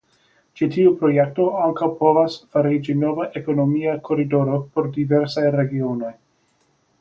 [0.59, 6.13] Ĉi tiu projekto ankaŭ povas fariĝi nova ekonomia koridoro por diversaj regionoj.